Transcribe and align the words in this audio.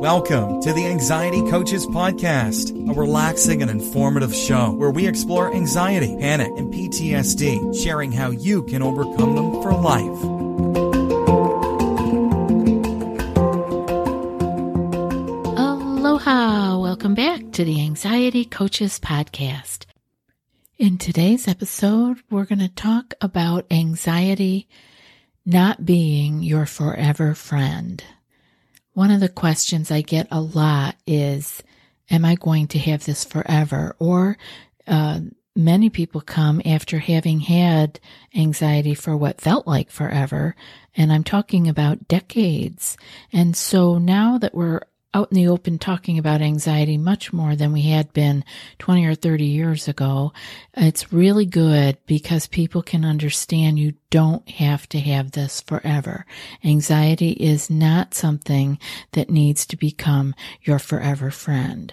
Welcome 0.00 0.62
to 0.62 0.72
the 0.72 0.86
Anxiety 0.86 1.42
Coaches 1.50 1.86
Podcast, 1.86 2.70
a 2.88 2.94
relaxing 2.94 3.60
and 3.60 3.70
informative 3.70 4.34
show 4.34 4.70
where 4.70 4.90
we 4.90 5.06
explore 5.06 5.52
anxiety, 5.54 6.16
panic, 6.18 6.50
and 6.56 6.72
PTSD, 6.72 7.76
sharing 7.84 8.10
how 8.10 8.30
you 8.30 8.62
can 8.62 8.80
overcome 8.80 9.34
them 9.34 9.60
for 9.60 9.74
life. 9.74 10.22
Aloha! 15.58 16.78
Welcome 16.78 17.14
back 17.14 17.52
to 17.52 17.62
the 17.62 17.82
Anxiety 17.82 18.46
Coaches 18.46 18.98
Podcast. 18.98 19.84
In 20.78 20.96
today's 20.96 21.46
episode, 21.46 22.22
we're 22.30 22.46
going 22.46 22.60
to 22.60 22.70
talk 22.70 23.12
about 23.20 23.66
anxiety 23.70 24.66
not 25.44 25.84
being 25.84 26.42
your 26.42 26.64
forever 26.64 27.34
friend. 27.34 28.02
One 28.92 29.10
of 29.10 29.20
the 29.20 29.28
questions 29.28 29.90
I 29.90 30.00
get 30.02 30.26
a 30.30 30.40
lot 30.40 30.96
is, 31.06 31.62
Am 32.10 32.24
I 32.24 32.34
going 32.34 32.66
to 32.68 32.78
have 32.78 33.04
this 33.04 33.24
forever? 33.24 33.94
Or 34.00 34.36
uh, 34.86 35.20
many 35.54 35.90
people 35.90 36.20
come 36.20 36.60
after 36.64 36.98
having 36.98 37.40
had 37.40 38.00
anxiety 38.34 38.94
for 38.94 39.16
what 39.16 39.40
felt 39.40 39.66
like 39.66 39.90
forever. 39.90 40.56
And 40.96 41.12
I'm 41.12 41.22
talking 41.22 41.68
about 41.68 42.08
decades. 42.08 42.96
And 43.32 43.56
so 43.56 43.98
now 43.98 44.38
that 44.38 44.54
we're 44.54 44.80
out 45.12 45.30
in 45.30 45.36
the 45.36 45.48
open 45.48 45.78
talking 45.78 46.18
about 46.18 46.40
anxiety 46.40 46.96
much 46.96 47.32
more 47.32 47.56
than 47.56 47.72
we 47.72 47.82
had 47.82 48.12
been 48.12 48.44
20 48.78 49.06
or 49.06 49.14
30 49.14 49.44
years 49.44 49.88
ago. 49.88 50.32
It's 50.76 51.12
really 51.12 51.46
good 51.46 51.98
because 52.06 52.46
people 52.46 52.82
can 52.82 53.04
understand 53.04 53.78
you 53.78 53.94
don't 54.10 54.48
have 54.48 54.88
to 54.90 55.00
have 55.00 55.32
this 55.32 55.60
forever. 55.60 56.26
Anxiety 56.62 57.30
is 57.30 57.68
not 57.70 58.14
something 58.14 58.78
that 59.12 59.30
needs 59.30 59.66
to 59.66 59.76
become 59.76 60.34
your 60.62 60.78
forever 60.78 61.30
friend. 61.30 61.92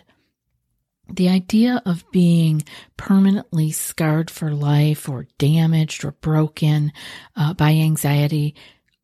The 1.09 1.29
idea 1.29 1.81
of 1.85 2.09
being 2.11 2.63
permanently 2.97 3.71
scarred 3.71 4.29
for 4.29 4.51
life 4.51 5.07
or 5.07 5.27
damaged 5.37 6.03
or 6.03 6.11
broken 6.11 6.91
uh, 7.35 7.53
by 7.53 7.71
anxiety 7.71 8.55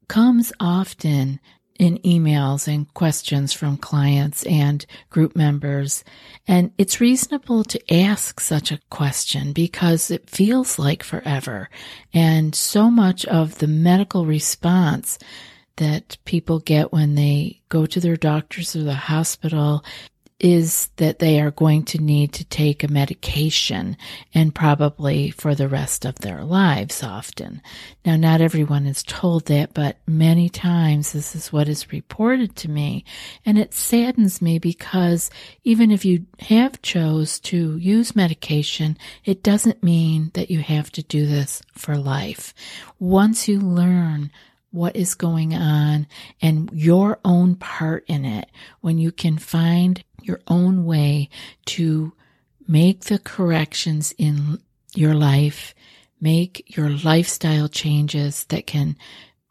comes 0.08 0.52
often 0.60 1.40
in 1.84 1.98
emails 2.00 2.66
and 2.66 2.92
questions 2.94 3.52
from 3.52 3.76
clients 3.76 4.44
and 4.44 4.86
group 5.10 5.36
members. 5.36 6.06
And 6.48 6.72
it's 6.78 7.02
reasonable 7.02 7.66
to 7.66 7.94
ask 7.94 8.40
such 8.40 8.72
a 8.72 8.80
question 8.90 9.52
because 9.52 10.10
it 10.10 10.30
feels 10.30 10.80
like 10.80 11.04
forever. 11.04 11.70
And 12.14 12.56
so 12.56 12.90
much 12.90 13.26
of 13.26 13.58
the 13.58 13.68
medical 13.68 14.26
response 14.26 15.20
that 15.76 16.18
people 16.24 16.60
get 16.60 16.94
when 16.94 17.16
they 17.16 17.62
go 17.68 17.86
to 17.86 18.00
their 18.00 18.16
doctors 18.16 18.78
or 18.78 18.84
the 18.84 18.94
hospital 18.94 19.84
is 20.40 20.90
that 20.98 21.20
they 21.20 21.40
are 21.40 21.52
going 21.52 21.84
to 21.84 21.98
need 21.98 22.34
to 22.34 22.44
take 22.46 22.84
a 22.84 22.92
medication 22.92 23.96
and 24.34 24.54
probably 24.54 25.30
for 25.32 25.56
the 25.56 25.68
rest 25.68 26.06
of 26.06 26.16
their 26.20 26.44
lives 26.44 27.02
often. 27.04 27.62
Now, 28.06 28.16
not 28.16 28.42
everyone 28.42 28.86
is 28.86 29.04
told 29.04 29.46
that, 29.46 29.74
but 29.74 29.98
many 30.08 30.50
times 30.50 31.14
this 31.14 31.36
is 31.36 31.54
what 31.54 31.70
is 31.70 31.92
reported 31.92 32.56
to 32.58 32.70
me. 32.70 33.06
And 33.46 33.58
it 33.58 33.74
saddens 33.74 34.42
me 34.42 34.60
because 34.60 35.30
even 35.64 35.92
if 35.92 36.04
you 36.04 36.26
have 36.40 36.82
chose 36.82 37.40
to 37.42 37.78
use 37.78 38.16
medication, 38.16 38.98
it 39.24 39.44
doesn't 39.44 39.84
mean 39.84 40.32
that 40.34 40.52
you 40.52 40.60
have 40.60 40.92
to 40.92 41.04
do 41.04 41.26
this 41.26 41.62
for 41.74 41.98
life. 41.98 42.54
Once 43.00 43.48
you 43.48 43.60
learn 43.60 44.32
what 44.74 44.96
is 44.96 45.14
going 45.14 45.54
on 45.54 46.08
and 46.42 46.70
your 46.74 47.20
own 47.24 47.56
part 47.56 48.04
in 48.08 48.26
it, 48.26 48.50
when 48.82 48.98
you 48.98 49.12
can 49.12 49.38
find 49.38 50.04
your 50.24 50.42
own 50.48 50.84
way 50.84 51.30
to 51.64 52.12
make 52.68 53.02
the 53.02 53.20
corrections 53.20 54.16
in 54.18 54.60
your 54.96 55.14
life, 55.14 55.76
make 56.20 56.76
your 56.76 56.90
lifestyle 56.90 57.68
changes 57.68 58.46
that 58.46 58.66
can 58.66 58.98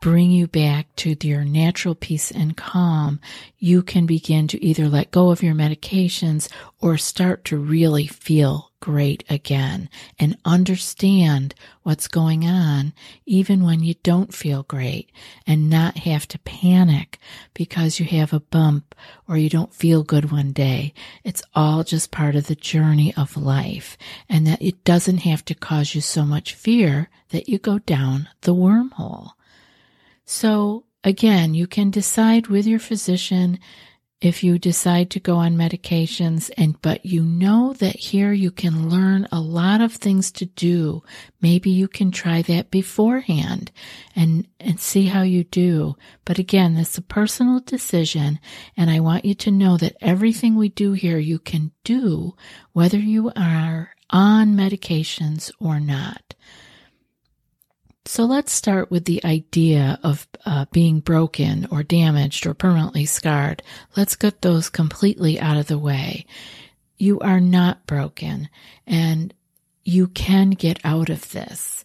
bring 0.02 0.32
you 0.32 0.48
back 0.48 0.94
to 0.96 1.16
your 1.22 1.44
natural 1.44 1.94
peace 1.94 2.32
and 2.32 2.56
calm, 2.56 3.20
you 3.60 3.84
can 3.84 4.04
begin 4.04 4.48
to 4.48 4.62
either 4.62 4.88
let 4.88 5.12
go 5.12 5.30
of 5.30 5.44
your 5.44 5.54
medications 5.54 6.50
or 6.80 6.98
start 6.98 7.44
to 7.44 7.56
really 7.56 8.08
feel 8.08 8.72
great 8.80 9.22
again 9.30 9.88
and 10.18 10.36
understand 10.44 11.54
what's 11.84 12.08
going 12.08 12.44
on 12.44 12.92
even 13.26 13.62
when 13.62 13.80
you 13.80 13.94
don't 14.02 14.34
feel 14.34 14.64
great 14.64 15.08
and 15.46 15.70
not 15.70 15.98
have 15.98 16.26
to 16.26 16.36
panic 16.40 17.20
because 17.54 18.00
you 18.00 18.06
have 18.06 18.32
a 18.32 18.40
bump 18.40 18.96
or 19.28 19.36
you 19.36 19.48
don't 19.48 19.72
feel 19.72 20.02
good 20.02 20.32
one 20.32 20.50
day. 20.50 20.92
It's 21.22 21.44
all 21.54 21.84
just 21.84 22.10
part 22.10 22.34
of 22.34 22.48
the 22.48 22.56
journey 22.56 23.14
of 23.16 23.36
life 23.36 23.96
and 24.28 24.48
that 24.48 24.60
it 24.60 24.82
doesn't 24.82 25.18
have 25.18 25.44
to 25.44 25.54
cause 25.54 25.94
you 25.94 26.00
so 26.00 26.24
much 26.24 26.54
fear 26.54 27.08
that 27.28 27.48
you 27.48 27.60
go 27.60 27.78
down 27.78 28.28
the 28.40 28.52
wormhole. 28.52 29.34
So 30.34 30.86
again, 31.04 31.52
you 31.52 31.66
can 31.66 31.90
decide 31.90 32.46
with 32.46 32.66
your 32.66 32.78
physician 32.78 33.58
if 34.22 34.42
you 34.42 34.58
decide 34.58 35.10
to 35.10 35.20
go 35.20 35.36
on 35.36 35.58
medications 35.58 36.50
and 36.56 36.80
but 36.80 37.04
you 37.04 37.22
know 37.22 37.74
that 37.74 37.96
here 37.96 38.32
you 38.32 38.50
can 38.50 38.88
learn 38.88 39.28
a 39.30 39.40
lot 39.40 39.82
of 39.82 39.92
things 39.92 40.32
to 40.32 40.46
do. 40.46 41.02
Maybe 41.42 41.68
you 41.68 41.86
can 41.86 42.10
try 42.10 42.40
that 42.42 42.70
beforehand 42.70 43.70
and 44.16 44.48
and 44.58 44.80
see 44.80 45.04
how 45.04 45.20
you 45.20 45.44
do. 45.44 45.96
But 46.24 46.38
again 46.38 46.78
it's 46.78 46.96
a 46.96 47.02
personal 47.02 47.60
decision 47.60 48.40
and 48.74 48.88
i 48.88 49.00
want 49.00 49.26
you 49.26 49.34
to 49.34 49.50
know 49.50 49.76
that 49.76 49.98
everything 50.00 50.56
we 50.56 50.70
do 50.70 50.92
here 50.94 51.18
you 51.18 51.38
can 51.38 51.72
do 51.84 52.34
whether 52.72 52.98
you 52.98 53.30
are 53.36 53.90
on 54.08 54.56
medications 54.56 55.52
or 55.60 55.78
not 55.78 56.34
so 58.04 58.24
let's 58.24 58.52
start 58.52 58.90
with 58.90 59.04
the 59.04 59.24
idea 59.24 59.98
of 60.02 60.26
uh, 60.44 60.66
being 60.72 61.00
broken 61.00 61.66
or 61.70 61.82
damaged 61.82 62.46
or 62.46 62.54
permanently 62.54 63.06
scarred. 63.06 63.62
Let's 63.96 64.16
get 64.16 64.42
those 64.42 64.68
completely 64.68 65.38
out 65.38 65.56
of 65.56 65.68
the 65.68 65.78
way. 65.78 66.26
You 66.98 67.20
are 67.20 67.40
not 67.40 67.86
broken 67.86 68.48
and 68.86 69.32
you 69.84 70.08
can 70.08 70.50
get 70.50 70.80
out 70.84 71.10
of 71.10 71.30
this. 71.30 71.84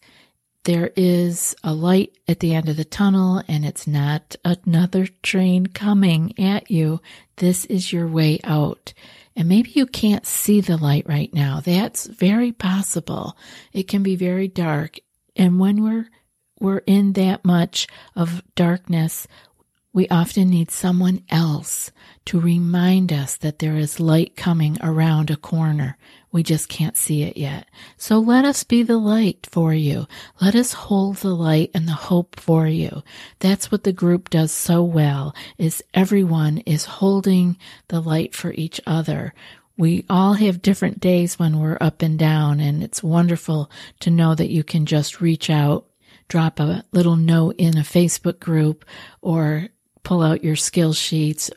There 0.63 0.91
is 0.95 1.55
a 1.63 1.73
light 1.73 2.17
at 2.27 2.39
the 2.39 2.53
end 2.53 2.67
of 2.67 2.77
the 2.77 2.83
tunnel 2.83 3.41
and 3.47 3.63
it's 3.63 3.87
not 3.87 4.35
another 4.43 5.07
train 5.23 5.67
coming 5.67 6.37
at 6.39 6.69
you. 6.69 6.99
This 7.37 7.65
is 7.65 7.93
your 7.93 8.07
way 8.07 8.39
out. 8.43 8.93
And 9.35 9.47
maybe 9.47 9.69
you 9.75 9.85
can't 9.85 10.25
see 10.25 10.61
the 10.61 10.77
light 10.77 11.07
right 11.07 11.31
now. 11.31 11.61
That's 11.63 12.07
very 12.07 12.51
possible. 12.51 13.37
It 13.71 13.87
can 13.87 14.01
be 14.01 14.15
very 14.15 14.47
dark 14.47 14.97
and 15.37 15.59
when 15.59 15.83
we're 15.83 16.09
we're 16.59 16.81
in 16.87 17.13
that 17.13 17.45
much 17.45 17.87
of 18.15 18.41
darkness, 18.55 19.27
we 19.93 20.07
often 20.09 20.49
need 20.49 20.69
someone 20.69 21.23
else 21.29 21.91
to 22.25 22.39
remind 22.39 23.11
us 23.13 23.37
that 23.37 23.59
there 23.59 23.77
is 23.77 23.99
light 23.99 24.35
coming 24.35 24.77
around 24.81 25.31
a 25.31 25.35
corner. 25.35 25.97
We 26.31 26.43
just 26.43 26.69
can't 26.69 26.97
see 26.97 27.23
it 27.23 27.37
yet. 27.37 27.67
So 27.95 28.19
let 28.19 28.45
us 28.45 28.63
be 28.63 28.83
the 28.83 28.97
light 28.97 29.47
for 29.51 29.73
you. 29.73 30.05
Let 30.41 30.55
us 30.55 30.73
hold 30.73 31.17
the 31.17 31.33
light 31.33 31.71
and 31.73 31.87
the 31.87 31.93
hope 31.93 32.39
for 32.39 32.67
you. 32.67 33.01
That's 33.39 33.71
what 33.71 33.85
the 33.85 33.93
group 33.93 34.29
does 34.29 34.51
so 34.51 34.83
well 34.83 35.35
is 35.57 35.83
everyone 35.93 36.59
is 36.59 36.85
holding 36.85 37.57
the 37.87 37.99
light 37.99 38.35
for 38.35 38.51
each 38.53 38.79
other 38.85 39.33
we 39.77 40.05
all 40.09 40.33
have 40.33 40.61
different 40.61 40.99
days 40.99 41.37
when 41.37 41.59
we're 41.59 41.77
up 41.79 42.01
and 42.01 42.17
down, 42.17 42.59
and 42.59 42.83
it's 42.83 43.03
wonderful 43.03 43.69
to 43.99 44.09
know 44.09 44.33
that 44.33 44.49
you 44.49 44.63
can 44.63 44.85
just 44.85 45.21
reach 45.21 45.49
out, 45.49 45.85
drop 46.27 46.59
a 46.59 46.83
little 46.91 47.15
note 47.15 47.55
in 47.57 47.77
a 47.77 47.81
Facebook 47.81 48.39
group, 48.39 48.83
or 49.21 49.67
pull 50.03 50.23
out 50.23 50.43
your 50.43 50.55
skill 50.55 50.93
sheets, 50.93 51.51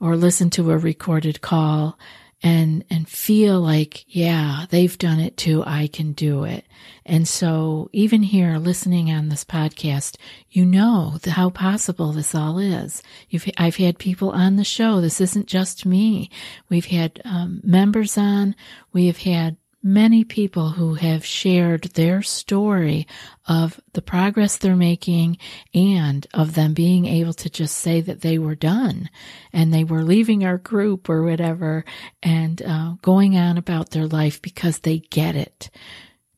or 0.00 0.16
listen 0.16 0.50
to 0.50 0.70
a 0.70 0.78
recorded 0.78 1.40
call 1.40 1.98
and 2.42 2.84
and 2.88 3.08
feel 3.08 3.60
like 3.60 4.04
yeah 4.06 4.66
they've 4.70 4.96
done 4.98 5.18
it 5.20 5.36
too. 5.36 5.62
I 5.66 5.88
can 5.88 6.12
do 6.12 6.44
it. 6.44 6.64
And 7.04 7.26
so 7.26 7.88
even 7.92 8.22
here 8.22 8.58
listening 8.58 9.10
on 9.10 9.28
this 9.28 9.44
podcast 9.44 10.16
you 10.50 10.64
know 10.64 11.18
how 11.26 11.50
possible 11.50 12.12
this 12.12 12.34
all 12.34 12.58
is. 12.58 13.02
You've, 13.28 13.48
i've 13.58 13.76
had 13.76 13.98
people 13.98 14.30
on 14.30 14.56
the 14.56 14.64
show. 14.64 15.00
This 15.00 15.20
isn't 15.20 15.46
just 15.46 15.84
me. 15.84 16.30
We've 16.68 16.86
had 16.86 17.20
um, 17.24 17.60
members 17.64 18.16
on. 18.16 18.54
We 18.92 19.06
have 19.06 19.18
had 19.18 19.56
many 19.88 20.22
people 20.22 20.70
who 20.70 20.94
have 20.94 21.24
shared 21.24 21.84
their 21.94 22.20
story 22.22 23.06
of 23.46 23.80
the 23.94 24.02
progress 24.02 24.58
they're 24.58 24.76
making 24.76 25.38
and 25.72 26.26
of 26.34 26.54
them 26.54 26.74
being 26.74 27.06
able 27.06 27.32
to 27.32 27.48
just 27.48 27.76
say 27.76 28.02
that 28.02 28.20
they 28.20 28.38
were 28.38 28.54
done 28.54 29.08
and 29.50 29.72
they 29.72 29.84
were 29.84 30.02
leaving 30.02 30.44
our 30.44 30.58
group 30.58 31.08
or 31.08 31.22
whatever 31.22 31.86
and 32.22 32.60
uh, 32.62 32.94
going 33.00 33.36
on 33.36 33.56
about 33.56 33.90
their 33.90 34.06
life 34.06 34.42
because 34.42 34.80
they 34.80 34.98
get 34.98 35.34
it. 35.34 35.70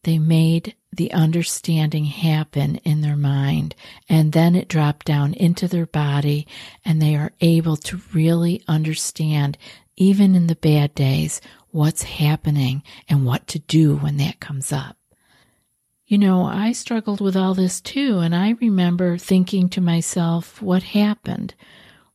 They 0.05 0.19
made 0.19 0.77
the 0.93 1.13
understanding 1.13 2.05
happen 2.05 2.77
in 2.77 3.01
their 3.01 3.17
mind 3.17 3.75
and 4.09 4.33
then 4.33 4.55
it 4.55 4.69
dropped 4.69 5.07
down 5.07 5.35
into 5.35 5.67
their 5.67 5.87
body 5.87 6.47
and 6.85 7.03
they 7.03 7.17
are 7.17 7.33
able 7.41 7.77
to 7.77 8.01
really 8.13 8.63
understand 8.69 9.59
even 9.97 10.35
in 10.35 10.47
the 10.47 10.57
bad 10.57 10.95
days 10.95 11.41
what's 11.71 12.03
happening 12.03 12.83
and 13.09 13.25
what 13.25 13.47
to 13.49 13.59
do 13.59 13.97
when 13.97 14.17
that 14.17 14.41
comes 14.41 14.73
up. 14.73 14.97
You 16.07 16.19
know, 16.19 16.45
I 16.45 16.73
struggled 16.73 17.21
with 17.21 17.37
all 17.37 17.55
this 17.55 17.81
too, 17.81 18.19
and 18.19 18.35
I 18.35 18.57
remember 18.61 19.17
thinking 19.17 19.69
to 19.71 19.81
myself, 19.81 20.61
what 20.61 20.83
happened? 20.83 21.55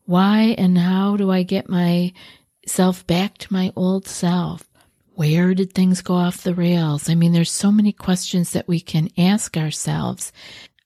Why 0.03 0.55
and 0.57 0.77
how 0.77 1.15
do 1.15 1.31
I 1.31 1.43
get 1.43 1.69
myself 1.69 3.07
back 3.07 3.37
to 3.37 3.53
my 3.53 3.71
old 3.75 4.05
self? 4.05 4.69
Where 5.13 5.53
did 5.53 5.71
things 5.71 6.01
go 6.01 6.15
off 6.15 6.43
the 6.43 6.53
rails? 6.53 7.09
I 7.09 7.15
mean, 7.15 7.31
there's 7.31 7.51
so 7.51 7.71
many 7.71 7.93
questions 7.93 8.51
that 8.51 8.67
we 8.67 8.81
can 8.81 9.09
ask 9.17 9.55
ourselves. 9.55 10.33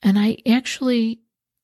And 0.04 0.20
I 0.20 0.38
actually 0.48 1.20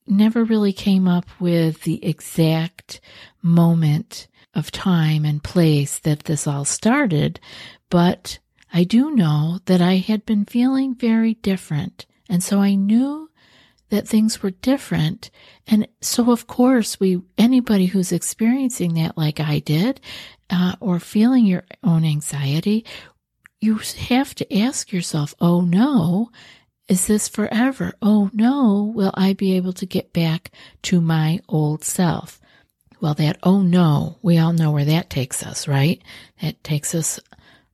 never 0.07 0.43
really 0.43 0.73
came 0.73 1.07
up 1.07 1.25
with 1.39 1.83
the 1.83 2.03
exact 2.03 3.01
moment 3.43 4.27
of 4.55 4.71
time 4.71 5.25
and 5.25 5.43
place 5.43 5.99
that 5.99 6.23
this 6.23 6.47
all 6.47 6.65
started, 6.65 7.39
but 7.89 8.39
I 8.73 8.83
do 8.83 9.11
know 9.11 9.59
that 9.65 9.81
I 9.81 9.97
had 9.97 10.25
been 10.25 10.45
feeling 10.45 10.95
very 10.95 11.35
different. 11.35 12.05
And 12.29 12.43
so 12.43 12.59
I 12.59 12.75
knew 12.75 13.29
that 13.89 14.07
things 14.07 14.41
were 14.41 14.51
different. 14.51 15.29
And 15.67 15.87
so, 16.01 16.31
of 16.31 16.47
course, 16.47 16.99
we, 16.99 17.21
anybody 17.37 17.85
who's 17.85 18.11
experiencing 18.11 18.95
that 18.95 19.17
like 19.17 19.39
I 19.39 19.59
did, 19.59 20.01
uh, 20.49 20.75
or 20.79 20.99
feeling 20.99 21.45
your 21.45 21.63
own 21.83 22.03
anxiety, 22.03 22.85
you 23.61 23.79
have 24.09 24.35
to 24.35 24.57
ask 24.57 24.91
yourself, 24.91 25.33
oh 25.39 25.61
no, 25.61 26.31
is 26.87 27.07
this 27.07 27.27
forever? 27.27 27.93
Oh 28.01 28.29
no, 28.33 28.91
will 28.93 29.13
I 29.15 29.33
be 29.33 29.55
able 29.55 29.73
to 29.73 29.85
get 29.85 30.13
back 30.13 30.51
to 30.83 31.01
my 31.01 31.39
old 31.47 31.83
self? 31.83 32.39
Well, 33.01 33.13
that 33.15 33.37
oh 33.43 33.61
no, 33.61 34.17
we 34.21 34.37
all 34.37 34.53
know 34.53 34.71
where 34.71 34.85
that 34.85 35.09
takes 35.09 35.43
us, 35.43 35.67
right? 35.67 36.01
That 36.41 36.63
takes 36.63 36.95
us 36.95 37.19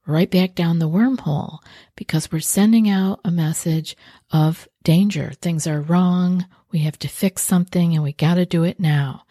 right 0.06 0.30
back 0.30 0.56
down 0.56 0.80
the 0.80 0.90
wormhole 0.90 1.60
because 1.96 2.32
we're 2.32 2.40
sending 2.40 2.90
out 2.90 3.20
a 3.24 3.32
message 3.32 3.96
of 4.32 4.68
danger. 4.84 5.32
Things 5.42 5.68
are 5.68 5.82
wrong. 5.82 6.46
We 6.72 6.80
have 6.80 6.98
to 7.00 7.08
fix 7.08 7.44
something 7.44 7.94
and 7.94 8.04
we 8.04 8.14
got 8.14 8.36
to 8.36 8.46
do 8.46 8.64
it 8.64 8.80
now. 8.80 9.26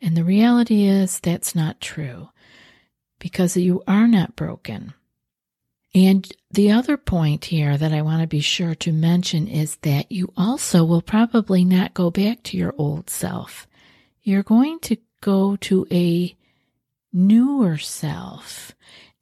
And 0.00 0.16
the 0.16 0.24
reality 0.24 0.84
is 0.84 1.20
that's 1.20 1.54
not 1.54 1.80
true 1.80 2.30
because 3.18 3.56
you 3.56 3.82
are 3.86 4.06
not 4.06 4.36
broken. 4.36 4.94
And 5.94 6.30
the 6.50 6.72
other 6.72 6.98
point 6.98 7.46
here 7.46 7.78
that 7.78 7.92
I 7.92 8.02
want 8.02 8.20
to 8.20 8.26
be 8.26 8.40
sure 8.40 8.74
to 8.74 8.92
mention 8.92 9.48
is 9.48 9.76
that 9.76 10.12
you 10.12 10.30
also 10.36 10.84
will 10.84 11.00
probably 11.00 11.64
not 11.64 11.94
go 11.94 12.10
back 12.10 12.42
to 12.44 12.56
your 12.56 12.74
old 12.76 13.08
self. 13.08 13.66
You're 14.22 14.42
going 14.42 14.78
to 14.80 14.98
go 15.20 15.56
to 15.56 15.86
a 15.90 16.34
newer 17.12 17.78
self, 17.78 18.72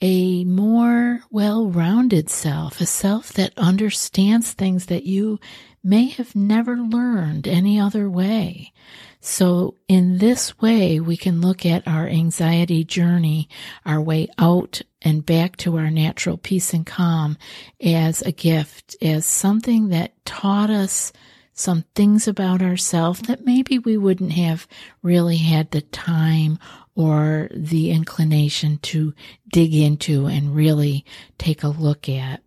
a 0.01 0.45
more 0.45 1.23
well 1.31 1.69
rounded 1.69 2.29
self, 2.29 2.81
a 2.81 2.87
self 2.87 3.33
that 3.35 3.57
understands 3.57 4.53
things 4.53 4.87
that 4.87 5.05
you 5.05 5.39
may 5.83 6.07
have 6.07 6.35
never 6.35 6.77
learned 6.77 7.47
any 7.47 7.79
other 7.79 8.09
way. 8.09 8.73
So 9.21 9.77
in 9.89 10.19
this 10.19 10.59
way, 10.59 11.01
we 11.01 11.17
can 11.17 11.41
look 11.41 11.65
at 11.65 11.89
our 11.89 12.07
anxiety 12.07 12.85
journey, 12.85 13.49
our 13.87 14.01
way 14.01 14.29
out 14.39 14.83
and 15.01 15.25
back 15.25 15.57
to 15.59 15.79
our 15.79 15.91
natural 15.91 16.37
peace 16.37 16.75
and 16.75 16.85
calm 16.85 17.39
as 17.83 18.21
a 18.21 18.33
gift, 18.33 18.97
as 19.01 19.25
something 19.25 19.89
that 19.89 20.13
taught 20.27 20.69
us 20.69 21.13
some 21.55 21.85
things 21.95 22.29
about 22.29 22.61
ourselves 22.61 23.21
that 23.23 23.47
maybe 23.47 23.79
we 23.79 23.97
wouldn't 23.97 24.33
have 24.33 24.67
really 25.03 25.37
had 25.37 25.71
the 25.71 25.81
time 25.81 26.59
or 26.95 27.49
the 27.53 27.91
inclination 27.91 28.79
to 28.79 29.15
dig 29.49 29.75
into 29.75 30.27
and 30.27 30.55
really 30.55 31.05
take 31.39 31.63
a 31.63 31.69
look 31.69 32.09
at. 32.09 32.43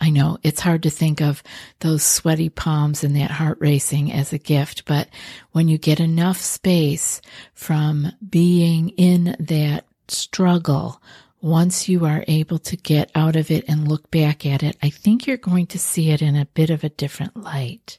I 0.00 0.10
know 0.10 0.38
it's 0.42 0.60
hard 0.60 0.82
to 0.82 0.90
think 0.90 1.20
of 1.20 1.42
those 1.80 2.02
sweaty 2.02 2.48
palms 2.48 3.04
and 3.04 3.16
that 3.16 3.30
heart 3.30 3.58
racing 3.60 4.12
as 4.12 4.32
a 4.32 4.38
gift, 4.38 4.84
but 4.84 5.08
when 5.52 5.68
you 5.68 5.78
get 5.78 6.00
enough 6.00 6.40
space 6.40 7.20
from 7.54 8.12
being 8.28 8.90
in 8.90 9.36
that 9.38 9.86
struggle, 10.08 11.00
once 11.40 11.88
you 11.88 12.04
are 12.04 12.24
able 12.26 12.58
to 12.58 12.76
get 12.76 13.10
out 13.14 13.36
of 13.36 13.50
it 13.50 13.64
and 13.68 13.88
look 13.88 14.10
back 14.10 14.44
at 14.44 14.62
it, 14.62 14.76
I 14.82 14.90
think 14.90 15.26
you're 15.26 15.36
going 15.36 15.66
to 15.68 15.78
see 15.78 16.10
it 16.10 16.22
in 16.22 16.36
a 16.36 16.46
bit 16.46 16.70
of 16.70 16.84
a 16.84 16.88
different 16.88 17.36
light. 17.36 17.98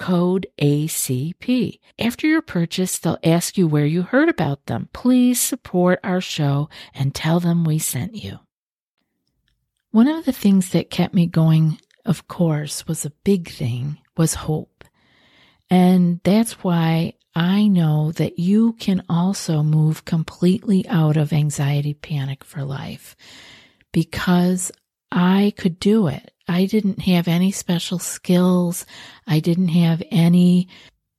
code 0.00 0.46
ACP. 0.62 1.78
After 1.98 2.26
your 2.26 2.40
purchase, 2.40 2.98
they'll 2.98 3.18
ask 3.22 3.58
you 3.58 3.68
where 3.68 3.84
you 3.84 4.00
heard 4.00 4.30
about 4.30 4.64
them. 4.64 4.88
Please 4.94 5.38
support 5.38 6.00
our 6.02 6.22
show 6.22 6.70
and 6.94 7.14
tell 7.14 7.38
them 7.38 7.64
we 7.64 7.78
sent 7.78 8.14
you. 8.14 8.38
One 9.90 10.08
of 10.08 10.24
the 10.24 10.32
things 10.32 10.70
that 10.70 10.88
kept 10.88 11.12
me 11.12 11.26
going, 11.26 11.78
of 12.06 12.26
course, 12.28 12.86
was 12.86 13.04
a 13.04 13.12
big 13.24 13.50
thing, 13.50 13.98
was 14.16 14.32
hope. 14.34 14.84
And 15.68 16.20
that's 16.24 16.64
why 16.64 17.12
I 17.34 17.68
know 17.68 18.10
that 18.12 18.38
you 18.38 18.72
can 18.72 19.02
also 19.06 19.62
move 19.62 20.06
completely 20.06 20.88
out 20.88 21.18
of 21.18 21.30
anxiety 21.30 21.92
panic 21.92 22.42
for 22.42 22.64
life 22.64 23.16
because 23.92 24.72
I 25.12 25.52
could 25.58 25.78
do 25.78 26.06
it. 26.06 26.32
I 26.50 26.64
didn't 26.64 27.02
have 27.02 27.28
any 27.28 27.52
special 27.52 28.00
skills. 28.00 28.84
I 29.24 29.38
didn't 29.38 29.68
have 29.68 30.02
any 30.10 30.68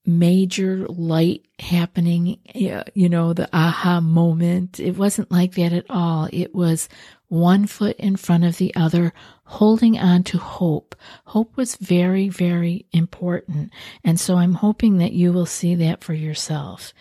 major 0.05 0.85
light 0.87 1.45
happening, 1.57 2.39
you 2.53 3.09
know, 3.09 3.31
the 3.31 3.47
aha 3.53 4.01
moment. 4.01 4.79
It 4.79 4.97
wasn't 4.97 5.31
like 5.31 5.53
that 5.53 5.71
at 5.71 5.85
all. 5.89 6.27
It 6.33 6.53
was 6.53 6.89
one 7.29 7.65
foot 7.65 7.95
in 7.97 8.17
front 8.17 8.43
of 8.43 8.57
the 8.57 8.75
other, 8.75 9.13
holding 9.45 9.97
on 9.97 10.23
to 10.23 10.37
hope. 10.37 10.95
Hope 11.27 11.55
was 11.55 11.77
very, 11.77 12.27
very 12.27 12.85
important. 12.91 13.71
And 14.03 14.19
so 14.19 14.35
I'm 14.35 14.55
hoping 14.55 14.97
that 14.97 15.13
you 15.13 15.31
will 15.31 15.45
see 15.45 15.75
that 15.75 16.03
for 16.03 16.13
yourself. 16.13 16.93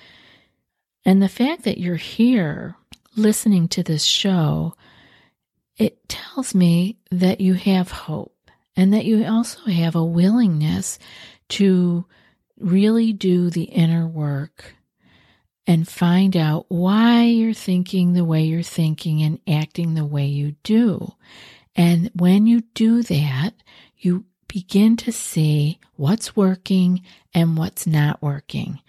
And 1.04 1.20
the 1.20 1.28
fact 1.28 1.64
that 1.64 1.78
you're 1.78 1.96
here 1.96 2.76
listening 3.16 3.66
to 3.68 3.82
this 3.82 4.04
show 4.04 4.76
it 5.80 6.06
tells 6.10 6.54
me 6.54 6.98
that 7.10 7.40
you 7.40 7.54
have 7.54 7.90
hope 7.90 8.50
and 8.76 8.92
that 8.92 9.06
you 9.06 9.24
also 9.24 9.62
have 9.62 9.96
a 9.96 10.04
willingness 10.04 10.98
to 11.48 12.04
really 12.58 13.14
do 13.14 13.48
the 13.48 13.64
inner 13.64 14.06
work 14.06 14.74
and 15.66 15.88
find 15.88 16.36
out 16.36 16.66
why 16.68 17.22
you're 17.22 17.54
thinking 17.54 18.12
the 18.12 18.26
way 18.26 18.42
you're 18.42 18.62
thinking 18.62 19.22
and 19.22 19.40
acting 19.48 19.94
the 19.94 20.04
way 20.04 20.26
you 20.26 20.54
do. 20.64 21.14
And 21.74 22.10
when 22.14 22.46
you 22.46 22.60
do 22.74 23.02
that, 23.04 23.54
you 23.96 24.26
begin 24.48 24.98
to 24.98 25.12
see 25.12 25.80
what's 25.96 26.36
working 26.36 27.00
and 27.32 27.56
what's 27.56 27.86
not 27.86 28.20
working. 28.20 28.82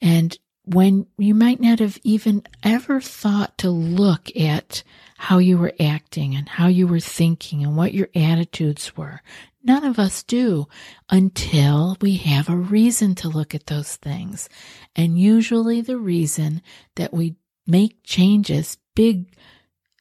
And 0.00 0.36
when 0.64 1.06
you 1.18 1.34
might 1.34 1.60
not 1.60 1.80
have 1.80 1.98
even 2.04 2.42
ever 2.62 3.00
thought 3.00 3.58
to 3.58 3.70
look 3.70 4.34
at 4.36 4.82
how 5.18 5.38
you 5.38 5.58
were 5.58 5.74
acting 5.80 6.34
and 6.34 6.48
how 6.48 6.66
you 6.66 6.86
were 6.86 7.00
thinking 7.00 7.64
and 7.64 7.76
what 7.76 7.94
your 7.94 8.08
attitudes 8.14 8.96
were. 8.96 9.20
None 9.64 9.84
of 9.84 9.98
us 9.98 10.22
do 10.24 10.66
until 11.08 11.96
we 12.00 12.16
have 12.16 12.48
a 12.48 12.56
reason 12.56 13.14
to 13.16 13.28
look 13.28 13.54
at 13.54 13.66
those 13.66 13.96
things. 13.96 14.48
And 14.96 15.18
usually 15.18 15.80
the 15.80 15.98
reason 15.98 16.62
that 16.96 17.12
we 17.12 17.36
make 17.66 18.02
changes, 18.02 18.78
big 18.94 19.32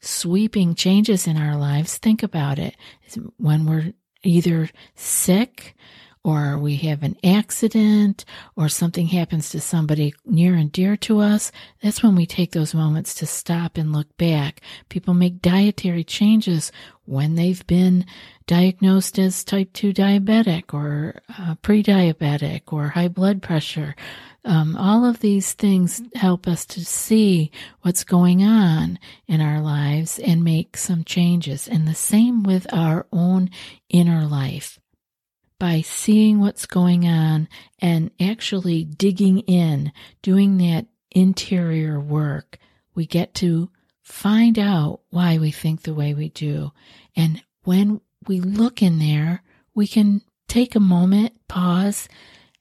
sweeping 0.01 0.73
changes 0.73 1.27
in 1.27 1.37
our 1.37 1.55
lives, 1.55 1.97
think 1.97 2.23
about 2.23 2.57
it, 2.57 2.75
is 3.07 3.19
when 3.37 3.65
we're 3.65 3.93
either 4.23 4.69
sick 4.95 5.75
or 6.23 6.57
we 6.57 6.75
have 6.75 7.01
an 7.01 7.15
accident 7.23 8.25
or 8.55 8.69
something 8.69 9.07
happens 9.07 9.49
to 9.49 9.59
somebody 9.59 10.13
near 10.25 10.53
and 10.53 10.71
dear 10.71 10.95
to 10.95 11.19
us, 11.19 11.51
that's 11.81 12.03
when 12.03 12.15
we 12.15 12.25
take 12.25 12.51
those 12.51 12.75
moments 12.75 13.15
to 13.15 13.25
stop 13.25 13.77
and 13.77 13.91
look 13.91 14.15
back. 14.17 14.61
People 14.89 15.13
make 15.13 15.41
dietary 15.41 16.03
changes 16.03 16.71
when 17.05 17.35
they've 17.35 17.65
been 17.65 18.05
diagnosed 18.45 19.17
as 19.17 19.43
type 19.43 19.73
2 19.73 19.93
diabetic 19.93 20.73
or 20.73 21.21
uh, 21.39 21.55
pre 21.61 21.81
diabetic 21.81 22.61
or 22.71 22.89
high 22.89 23.07
blood 23.07 23.41
pressure. 23.41 23.95
Um, 24.43 24.75
all 24.75 25.05
of 25.05 25.19
these 25.19 25.53
things 25.53 26.01
help 26.15 26.47
us 26.47 26.65
to 26.67 26.83
see 26.83 27.51
what's 27.81 28.03
going 28.03 28.43
on 28.43 28.99
in 29.27 29.39
our 29.39 29.61
lives 29.61 30.19
and 30.19 30.43
make 30.43 30.77
some 30.77 31.03
changes. 31.03 31.67
And 31.67 31.87
the 31.87 31.95
same 31.95 32.43
with 32.43 32.71
our 32.73 33.05
own 33.11 33.49
inner 33.89 34.25
life 34.25 34.80
by 35.61 35.79
seeing 35.79 36.39
what's 36.39 36.65
going 36.65 37.07
on 37.07 37.47
and 37.77 38.09
actually 38.19 38.83
digging 38.83 39.37
in, 39.41 39.91
doing 40.23 40.57
that 40.57 40.87
interior 41.11 41.99
work, 41.99 42.57
we 42.95 43.05
get 43.05 43.35
to 43.35 43.69
find 44.01 44.57
out 44.57 45.01
why 45.11 45.37
we 45.37 45.51
think 45.51 45.83
the 45.83 45.93
way 45.93 46.15
we 46.15 46.29
do. 46.29 46.71
And 47.15 47.43
when 47.63 48.01
we 48.27 48.39
look 48.39 48.81
in 48.81 48.97
there, 48.97 49.43
we 49.75 49.85
can 49.85 50.23
take 50.47 50.73
a 50.73 50.79
moment, 50.79 51.33
pause, 51.47 52.09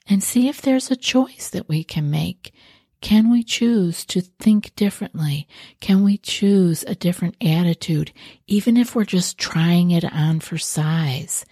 and 0.07 0.23
see 0.23 0.47
if 0.47 0.61
there's 0.61 0.91
a 0.91 0.95
choice 0.95 1.49
that 1.49 1.71
we 1.71 1.83
can 1.83 2.11
make. 2.11 2.53
Can 3.01 3.31
we 3.31 3.43
choose 3.43 4.05
to 4.05 4.21
think 4.21 4.77
differently? 4.77 5.49
Can 5.81 6.05
we 6.05 6.19
choose 6.19 6.83
a 6.83 6.95
different 6.95 7.37
attitude, 7.43 8.13
even 8.47 8.77
if 8.77 8.95
we're 8.95 9.07
just 9.07 9.39
trying 9.39 9.91
it 9.91 10.05
on 10.05 10.41
for 10.41 10.59
size? 10.59 11.47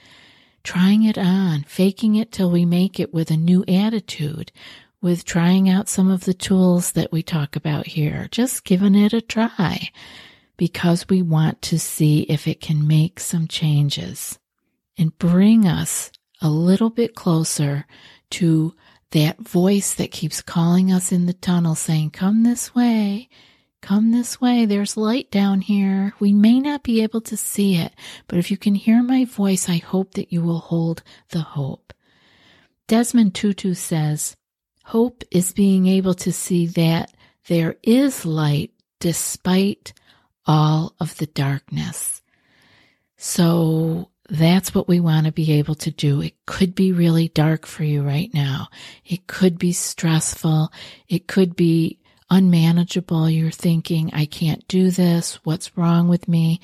Trying 0.64 1.02
it 1.04 1.18
on, 1.18 1.64
faking 1.64 2.14
it 2.14 2.32
till 2.32 2.50
we 2.50 2.64
make 2.64 2.98
it 3.00 3.12
with 3.14 3.30
a 3.30 3.36
new 3.36 3.64
attitude, 3.66 4.52
with 5.00 5.24
trying 5.24 5.68
out 5.68 5.88
some 5.88 6.10
of 6.10 6.24
the 6.24 6.34
tools 6.34 6.92
that 6.92 7.12
we 7.12 7.22
talk 7.22 7.56
about 7.56 7.86
here, 7.86 8.28
just 8.30 8.64
giving 8.64 8.94
it 8.94 9.12
a 9.12 9.20
try 9.20 9.90
because 10.58 11.08
we 11.08 11.22
want 11.22 11.62
to 11.62 11.78
see 11.78 12.22
if 12.22 12.46
it 12.46 12.60
can 12.60 12.86
make 12.86 13.20
some 13.20 13.46
changes 13.46 14.38
and 14.98 15.16
bring 15.18 15.66
us 15.66 16.10
a 16.42 16.50
little 16.50 16.90
bit 16.90 17.14
closer 17.14 17.86
to 18.30 18.74
that 19.12 19.38
voice 19.38 19.94
that 19.94 20.10
keeps 20.10 20.42
calling 20.42 20.92
us 20.92 21.12
in 21.12 21.24
the 21.26 21.32
tunnel 21.32 21.74
saying, 21.74 22.10
come 22.10 22.42
this 22.42 22.74
way. 22.74 23.28
Come 23.80 24.10
this 24.10 24.40
way. 24.40 24.66
There's 24.66 24.96
light 24.96 25.30
down 25.30 25.60
here. 25.60 26.12
We 26.18 26.32
may 26.32 26.60
not 26.60 26.82
be 26.82 27.02
able 27.02 27.20
to 27.22 27.36
see 27.36 27.76
it, 27.76 27.92
but 28.26 28.38
if 28.38 28.50
you 28.50 28.56
can 28.56 28.74
hear 28.74 29.02
my 29.02 29.24
voice, 29.24 29.68
I 29.68 29.76
hope 29.76 30.14
that 30.14 30.32
you 30.32 30.42
will 30.42 30.58
hold 30.58 31.02
the 31.30 31.40
hope. 31.40 31.92
Desmond 32.86 33.34
Tutu 33.34 33.74
says, 33.74 34.36
Hope 34.84 35.22
is 35.30 35.52
being 35.52 35.86
able 35.86 36.14
to 36.14 36.32
see 36.32 36.66
that 36.66 37.12
there 37.46 37.76
is 37.82 38.24
light 38.24 38.72
despite 39.00 39.92
all 40.46 40.94
of 40.98 41.16
the 41.18 41.26
darkness. 41.26 42.22
So 43.18 44.10
that's 44.30 44.74
what 44.74 44.88
we 44.88 45.00
want 45.00 45.26
to 45.26 45.32
be 45.32 45.52
able 45.52 45.74
to 45.76 45.90
do. 45.90 46.22
It 46.22 46.34
could 46.46 46.74
be 46.74 46.92
really 46.92 47.28
dark 47.28 47.66
for 47.66 47.84
you 47.84 48.02
right 48.02 48.32
now. 48.32 48.68
It 49.04 49.26
could 49.26 49.58
be 49.58 49.72
stressful. 49.72 50.72
It 51.08 51.26
could 51.26 51.54
be 51.54 51.98
unmanageable, 52.30 53.28
you're 53.30 53.50
thinking, 53.50 54.10
I 54.12 54.26
can't 54.26 54.66
do 54.68 54.90
this, 54.90 55.36
what's 55.44 55.76
wrong 55.76 56.08
with 56.08 56.28
me, 56.28 56.60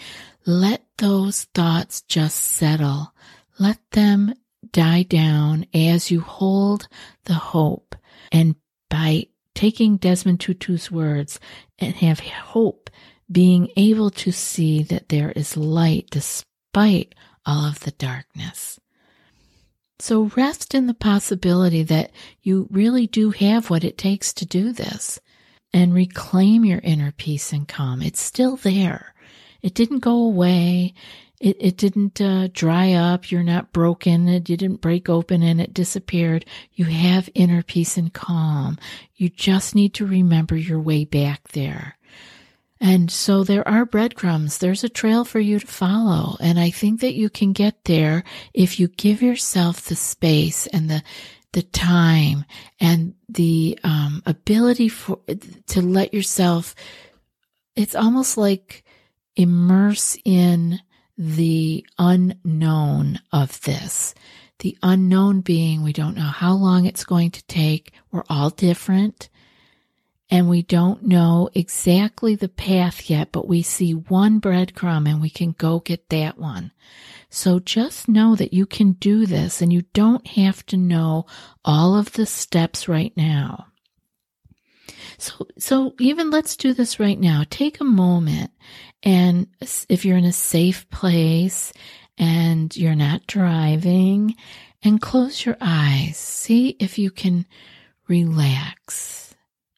let 0.46 0.84
those 0.98 1.44
thoughts 1.54 2.02
just 2.02 2.36
settle. 2.36 3.12
Let 3.58 3.78
them 3.92 4.34
die 4.72 5.04
down 5.04 5.66
as 5.72 6.10
you 6.10 6.20
hold 6.20 6.88
the 7.24 7.34
hope. 7.34 7.94
And 8.32 8.56
by 8.90 9.28
taking 9.54 9.96
Desmond 9.96 10.40
Tutu's 10.40 10.90
words 10.90 11.40
and 11.78 11.94
have 11.96 12.20
hope, 12.20 12.90
being 13.30 13.70
able 13.76 14.10
to 14.10 14.32
see 14.32 14.82
that 14.82 15.08
there 15.08 15.30
is 15.32 15.56
light 15.56 16.08
despite 16.10 17.14
all 17.46 17.66
of 17.66 17.80
the 17.80 17.92
darkness. 17.92 18.78
So 19.98 20.24
rest 20.36 20.74
in 20.74 20.86
the 20.86 20.94
possibility 20.94 21.82
that 21.84 22.10
you 22.42 22.68
really 22.70 23.06
do 23.06 23.30
have 23.30 23.70
what 23.70 23.84
it 23.84 23.96
takes 23.96 24.32
to 24.34 24.44
do 24.44 24.72
this 24.72 25.20
and 25.74 25.92
reclaim 25.92 26.64
your 26.64 26.78
inner 26.84 27.10
peace 27.10 27.52
and 27.52 27.66
calm. 27.66 28.00
It's 28.00 28.20
still 28.20 28.54
there. 28.54 29.12
It 29.60 29.74
didn't 29.74 29.98
go 29.98 30.16
away. 30.22 30.94
It, 31.40 31.56
it 31.58 31.76
didn't 31.76 32.20
uh, 32.20 32.48
dry 32.52 32.92
up. 32.92 33.32
You're 33.32 33.42
not 33.42 33.72
broken. 33.72 34.28
It 34.28 34.44
didn't 34.44 34.80
break 34.80 35.08
open 35.08 35.42
and 35.42 35.60
it 35.60 35.74
disappeared. 35.74 36.46
You 36.74 36.84
have 36.84 37.28
inner 37.34 37.64
peace 37.64 37.96
and 37.96 38.14
calm. 38.14 38.78
You 39.16 39.28
just 39.28 39.74
need 39.74 39.94
to 39.94 40.06
remember 40.06 40.56
your 40.56 40.80
way 40.80 41.04
back 41.04 41.48
there. 41.48 41.96
And 42.80 43.10
so 43.10 43.42
there 43.42 43.66
are 43.66 43.84
breadcrumbs. 43.84 44.58
There's 44.58 44.84
a 44.84 44.88
trail 44.88 45.24
for 45.24 45.40
you 45.40 45.58
to 45.58 45.66
follow. 45.66 46.36
And 46.38 46.60
I 46.60 46.70
think 46.70 47.00
that 47.00 47.14
you 47.14 47.30
can 47.30 47.52
get 47.52 47.84
there 47.84 48.22
if 48.52 48.78
you 48.78 48.86
give 48.86 49.22
yourself 49.22 49.80
the 49.82 49.96
space 49.96 50.68
and 50.68 50.88
the 50.88 51.02
the 51.54 51.62
time 51.62 52.44
and 52.80 53.14
the 53.28 53.78
um, 53.84 54.22
ability 54.26 54.88
for 54.88 55.20
to 55.66 55.80
let 55.80 56.12
yourself 56.12 56.74
it's 57.76 57.94
almost 57.94 58.36
like 58.36 58.84
immerse 59.36 60.16
in 60.24 60.80
the 61.16 61.86
unknown 61.98 63.20
of 63.32 63.60
this. 63.62 64.14
The 64.60 64.76
unknown 64.82 65.40
being 65.40 65.82
we 65.82 65.92
don't 65.92 66.16
know 66.16 66.22
how 66.22 66.54
long 66.54 66.86
it's 66.86 67.04
going 67.04 67.30
to 67.32 67.46
take. 67.46 67.92
We're 68.10 68.24
all 68.28 68.50
different 68.50 69.28
and 70.30 70.48
we 70.48 70.62
don't 70.62 71.02
know 71.02 71.48
exactly 71.54 72.34
the 72.34 72.48
path 72.48 73.08
yet 73.10 73.30
but 73.32 73.46
we 73.46 73.62
see 73.62 73.92
one 73.92 74.40
breadcrumb 74.40 75.08
and 75.08 75.20
we 75.20 75.30
can 75.30 75.52
go 75.52 75.80
get 75.80 76.08
that 76.08 76.38
one 76.38 76.72
so 77.34 77.58
just 77.58 78.08
know 78.08 78.36
that 78.36 78.54
you 78.54 78.64
can 78.64 78.92
do 78.92 79.26
this 79.26 79.60
and 79.60 79.72
you 79.72 79.82
don't 79.92 80.24
have 80.24 80.64
to 80.66 80.76
know 80.76 81.26
all 81.64 81.96
of 81.96 82.12
the 82.12 82.26
steps 82.26 82.86
right 82.86 83.12
now. 83.16 83.66
So, 85.18 85.48
so 85.58 85.94
even 85.98 86.30
let's 86.30 86.56
do 86.56 86.72
this 86.72 87.00
right 87.00 87.18
now. 87.18 87.42
Take 87.50 87.80
a 87.80 87.84
moment 87.84 88.52
and 89.02 89.48
if 89.88 90.04
you're 90.04 90.16
in 90.16 90.24
a 90.24 90.32
safe 90.32 90.88
place 90.90 91.72
and 92.16 92.74
you're 92.76 92.94
not 92.94 93.26
driving 93.26 94.36
and 94.84 95.00
close 95.00 95.44
your 95.44 95.56
eyes. 95.60 96.16
See 96.16 96.76
if 96.78 96.98
you 96.98 97.10
can 97.10 97.46
relax 98.06 99.23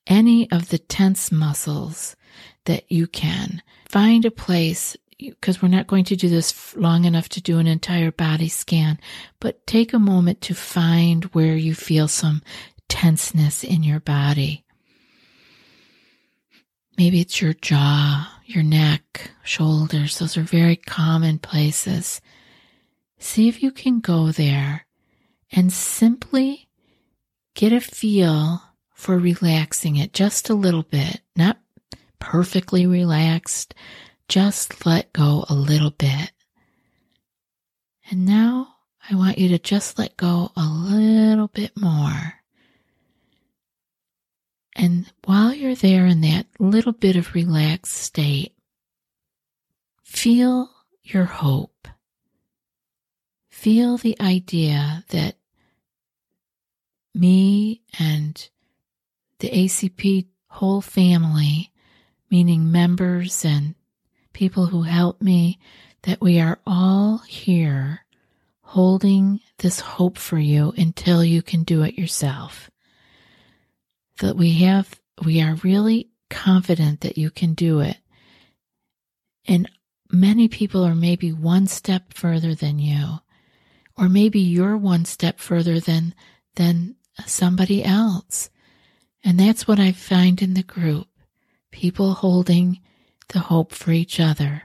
any 0.06 0.50
of 0.50 0.68
the 0.68 0.78
tense 0.78 1.32
muscles 1.32 2.16
that 2.64 2.90
you 2.90 3.06
can. 3.06 3.62
Find 3.88 4.25
a 4.25 4.30
place 4.30 4.96
because 5.18 5.62
we're 5.62 5.68
not 5.68 5.86
going 5.86 6.04
to 6.04 6.16
do 6.16 6.28
this 6.28 6.76
long 6.76 7.04
enough 7.04 7.28
to 7.30 7.40
do 7.40 7.58
an 7.58 7.66
entire 7.66 8.12
body 8.12 8.48
scan, 8.48 8.98
but 9.40 9.66
take 9.66 9.92
a 9.92 9.98
moment 9.98 10.40
to 10.42 10.54
find 10.54 11.25
where 11.26 11.56
you 11.56 11.75
feel 11.75 12.06
some 12.06 12.42
tenseness 12.88 13.64
in 13.64 13.82
your 13.82 14.00
body. 14.00 14.64
Maybe 16.98 17.20
it's 17.20 17.40
your 17.40 17.54
jaw, 17.54 18.30
your 18.44 18.62
neck, 18.62 19.30
shoulders. 19.42 20.18
Those 20.18 20.36
are 20.36 20.42
very 20.42 20.76
common 20.76 21.38
places. 21.38 22.20
See 23.18 23.48
if 23.48 23.62
you 23.62 23.70
can 23.70 24.00
go 24.00 24.32
there 24.32 24.86
and 25.52 25.72
simply 25.72 26.68
get 27.54 27.72
a 27.72 27.80
feel 27.80 28.62
for 28.97 29.19
relaxing 29.19 29.97
it 29.97 30.15
just 30.15 30.49
a 30.49 30.55
little 30.55 30.83
bit, 30.83 31.21
not 31.37 31.59
perfectly 32.19 32.87
relaxed, 32.87 33.75
just 34.26 34.87
let 34.87 35.12
go 35.12 35.45
a 35.50 35.55
little 35.55 35.91
bit. 35.91 36.33
And 38.11 38.25
now 38.25 38.69
I 39.09 39.15
want 39.15 39.37
you 39.37 39.50
to 39.50 39.59
just 39.59 39.99
let 39.99 40.17
go 40.17 40.50
a 40.57 40.65
little 40.65 41.49
bit 41.49 41.76
more. 41.76 42.41
And 44.75 45.12
while 45.25 45.53
you're 45.53 45.75
there 45.75 46.07
in 46.07 46.23
that 46.23 46.47
little 46.59 46.93
bit 46.93 47.17
of 47.17 47.35
relaxed 47.35 47.95
state, 47.95 48.55
feel 50.03 50.71
your 51.03 51.25
hope. 51.25 51.87
Feel 53.50 53.99
the 53.99 54.19
idea 54.21 55.05
that 55.11 55.37
me 57.15 57.83
and 57.99 58.49
the 59.38 59.50
ACP 59.50 60.26
whole 60.49 60.81
family, 60.81 61.73
meaning 62.31 62.71
members 62.71 63.45
and 63.45 63.75
people 64.33 64.66
who 64.66 64.83
help 64.83 65.21
me, 65.21 65.59
that 66.02 66.21
we 66.21 66.40
are 66.40 66.59
all 66.66 67.19
here 67.19 68.05
holding 68.62 69.40
this 69.59 69.81
hope 69.81 70.19
for 70.19 70.38
you 70.38 70.73
until 70.76 71.25
you 71.25 71.43
can 71.43 71.62
do 71.62 71.83
it 71.83 71.99
yourself. 71.99 72.71
That 74.21 74.37
we 74.37 74.52
have, 74.61 75.00
we 75.25 75.40
are 75.40 75.55
really 75.57 76.11
confident 76.31 77.00
that 77.02 77.19
you 77.19 77.31
can 77.31 77.55
do 77.55 77.81
it. 77.81 77.97
And 79.47 79.71
many 80.11 80.49
people 80.49 80.85
are 80.85 80.95
maybe 80.95 81.33
one 81.33 81.66
step 81.66 82.12
further 82.14 82.55
than 82.55 82.78
you, 82.78 83.19
or 83.97 84.09
maybe 84.09 84.40
you're 84.40 84.76
one 84.76 85.05
step 85.05 85.38
further 85.38 85.81
than, 85.81 86.14
than 86.57 86.97
somebody 87.26 87.85
else. 87.85 88.50
And 89.26 89.40
that's 89.40 89.66
what 89.66 89.80
I 89.80 89.90
find 89.90 90.40
in 90.40 90.54
the 90.54 90.62
group 90.62 91.09
people 91.73 92.14
holding 92.14 92.80
the 93.30 93.40
hope 93.40 93.73
for 93.73 93.90
each 93.90 94.21
other. 94.21 94.62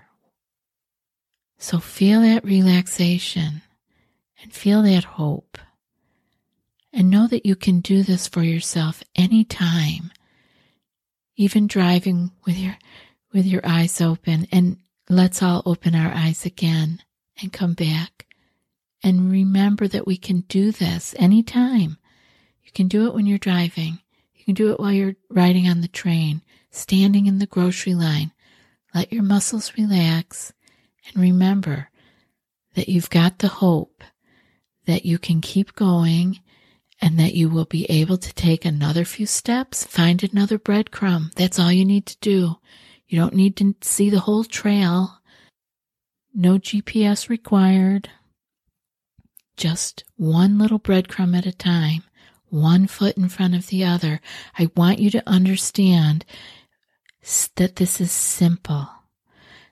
So 1.57 1.79
feel 1.79 2.21
that 2.21 2.45
relaxation 2.45 3.63
and 4.39 4.53
feel 4.53 4.83
that 4.83 5.03
hope. 5.03 5.57
And 6.93 7.09
know 7.09 7.27
that 7.27 7.45
you 7.45 7.55
can 7.55 7.79
do 7.79 8.03
this 8.03 8.27
for 8.27 8.43
yourself 8.43 9.01
anytime, 9.15 10.11
even 11.35 11.65
driving 11.65 12.31
with 12.45 12.57
your, 12.57 12.77
with 13.33 13.47
your 13.47 13.61
eyes 13.65 13.99
open. 13.99 14.45
And 14.51 14.77
let's 15.09 15.41
all 15.41 15.63
open 15.65 15.95
our 15.95 16.13
eyes 16.13 16.45
again 16.45 17.01
and 17.41 17.51
come 17.51 17.73
back 17.73 18.27
and 19.03 19.31
remember 19.31 19.87
that 19.87 20.05
we 20.05 20.17
can 20.17 20.41
do 20.41 20.71
this 20.71 21.15
anytime. 21.17 21.97
You 22.63 22.71
can 22.73 22.87
do 22.87 23.07
it 23.07 23.15
when 23.15 23.25
you're 23.25 23.39
driving. 23.39 23.99
You 24.51 24.55
do 24.55 24.71
it 24.73 24.81
while 24.81 24.91
you're 24.91 25.15
riding 25.29 25.69
on 25.69 25.79
the 25.79 25.87
train, 25.87 26.41
standing 26.71 27.25
in 27.25 27.39
the 27.39 27.45
grocery 27.45 27.93
line. 27.93 28.33
Let 28.93 29.13
your 29.13 29.23
muscles 29.23 29.77
relax 29.77 30.51
and 31.07 31.23
remember 31.23 31.89
that 32.75 32.89
you've 32.89 33.09
got 33.09 33.39
the 33.39 33.47
hope 33.47 34.03
that 34.87 35.05
you 35.05 35.17
can 35.17 35.39
keep 35.39 35.73
going 35.73 36.41
and 37.01 37.17
that 37.17 37.33
you 37.33 37.47
will 37.47 37.63
be 37.63 37.85
able 37.85 38.17
to 38.17 38.33
take 38.33 38.65
another 38.65 39.05
few 39.05 39.25
steps, 39.25 39.85
find 39.85 40.21
another 40.21 40.59
breadcrumb. 40.59 41.33
That's 41.35 41.57
all 41.57 41.71
you 41.71 41.85
need 41.85 42.05
to 42.07 42.17
do. 42.19 42.57
You 43.07 43.19
don't 43.19 43.33
need 43.33 43.55
to 43.55 43.73
see 43.79 44.09
the 44.09 44.19
whole 44.19 44.43
trail. 44.43 45.21
No 46.33 46.59
GPS 46.59 47.29
required. 47.29 48.09
Just 49.55 50.03
one 50.17 50.57
little 50.57 50.77
breadcrumb 50.77 51.37
at 51.37 51.45
a 51.45 51.53
time, 51.53 52.03
one 52.51 52.87
foot 52.87 53.17
in 53.17 53.29
front 53.29 53.55
of 53.55 53.67
the 53.67 53.83
other. 53.83 54.21
I 54.57 54.69
want 54.75 54.99
you 54.99 55.09
to 55.11 55.29
understand 55.29 56.25
that 57.55 57.75
this 57.75 58.01
is 58.01 58.11
simple, 58.11 58.87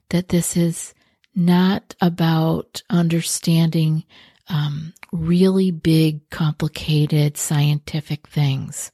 that 0.10 0.30
this 0.30 0.56
is 0.56 0.94
not 1.36 1.96
about 2.02 2.82
understanding 2.90 4.04
um, 4.48 4.94
really 5.12 5.72
big, 5.72 6.30
complicated 6.30 7.38
scientific 7.38 8.28
things. 8.28 8.92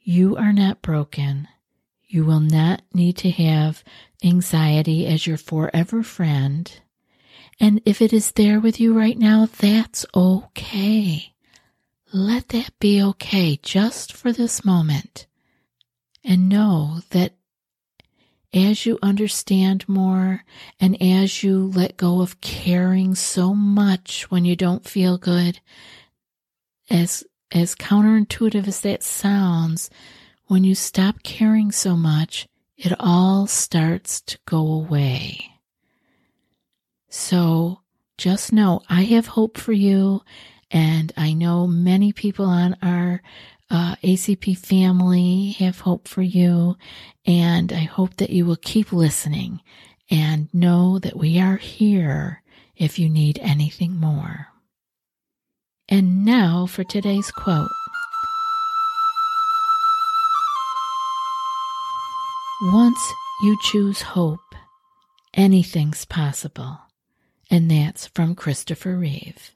You 0.00 0.36
are 0.36 0.52
not 0.52 0.82
broken. 0.82 1.48
You 2.06 2.24
will 2.24 2.40
not 2.40 2.82
need 2.94 3.16
to 3.18 3.30
have 3.30 3.82
anxiety 4.22 5.06
as 5.06 5.26
your 5.26 5.36
forever 5.36 6.02
friend. 6.02 6.72
And 7.58 7.80
if 7.84 8.00
it 8.00 8.12
is 8.12 8.32
there 8.32 8.60
with 8.60 8.78
you 8.78 8.96
right 8.96 9.18
now, 9.18 9.48
that's 9.58 10.06
okay. 10.14 11.34
Let 12.16 12.48
that 12.48 12.70
be 12.78 13.02
okay 13.02 13.58
just 13.62 14.10
for 14.10 14.32
this 14.32 14.64
moment. 14.64 15.26
And 16.24 16.48
know 16.48 17.00
that 17.10 17.34
as 18.54 18.86
you 18.86 18.98
understand 19.02 19.86
more 19.86 20.42
and 20.80 20.96
as 21.02 21.42
you 21.42 21.70
let 21.74 21.98
go 21.98 22.22
of 22.22 22.40
caring 22.40 23.14
so 23.14 23.52
much 23.52 24.30
when 24.30 24.46
you 24.46 24.56
don't 24.56 24.88
feel 24.88 25.18
good, 25.18 25.60
as, 26.88 27.22
as 27.52 27.74
counterintuitive 27.74 28.66
as 28.66 28.80
that 28.80 29.02
sounds, 29.02 29.90
when 30.46 30.64
you 30.64 30.74
stop 30.74 31.22
caring 31.22 31.70
so 31.70 31.98
much, 31.98 32.48
it 32.78 32.94
all 32.98 33.46
starts 33.46 34.22
to 34.22 34.38
go 34.46 34.66
away. 34.66 35.50
So 37.10 37.80
just 38.16 38.54
know 38.54 38.80
I 38.88 39.02
have 39.02 39.26
hope 39.26 39.58
for 39.58 39.72
you, 39.72 40.22
and 40.70 41.12
I 41.16 41.32
know 41.32 41.66
many 41.66 42.12
people 42.12 42.46
on 42.46 42.76
our 42.82 43.22
uh, 43.70 43.96
ACP 43.96 44.56
family 44.58 45.56
have 45.58 45.80
hope 45.80 46.08
for 46.08 46.22
you. 46.22 46.76
And 47.24 47.72
I 47.72 47.80
hope 47.80 48.16
that 48.16 48.30
you 48.30 48.46
will 48.46 48.56
keep 48.56 48.92
listening 48.92 49.60
and 50.10 50.52
know 50.52 50.98
that 51.00 51.16
we 51.16 51.40
are 51.40 51.56
here 51.56 52.42
if 52.76 52.98
you 52.98 53.08
need 53.08 53.38
anything 53.40 53.96
more. 53.96 54.48
And 55.88 56.24
now 56.24 56.66
for 56.66 56.84
today's 56.84 57.30
quote. 57.30 57.70
Once 62.62 62.98
you 63.42 63.56
choose 63.62 64.00
hope, 64.00 64.40
anything's 65.34 66.04
possible. 66.04 66.80
And 67.50 67.70
that's 67.70 68.08
from 68.08 68.34
Christopher 68.34 68.96
Reeve. 68.96 69.55